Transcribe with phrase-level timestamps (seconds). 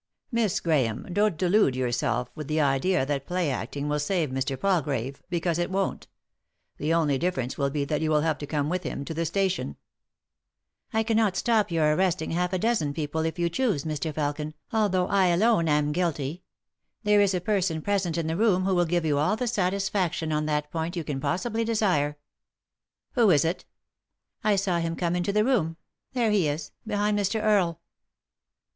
[0.31, 4.59] "Miss Grahame, don't yon delude yourself with the idea that play acting will save Mr.
[4.59, 6.07] Palgrave, because it won't
[6.77, 9.27] The only difference will be that you will have to come with him to the
[9.27, 9.75] station."
[10.91, 13.21] "I cannot stop your arresting half a dozen people 3*9 3i 9 iii^d by Google
[13.21, 14.13] THE INTERRUPTED KISS if you choose, Mr.
[14.15, 16.43] Felkin, although I alone am guilty.
[17.03, 20.31] There is a person present in the room who will give you all the satisfaction
[20.31, 22.17] on that point you can possibly desire."
[23.13, 23.65] "Who is it?
[24.43, 25.77] "I saw him come into the room—
[26.13, 27.39] there he is, behind Mr.
[27.43, 27.79] Earle."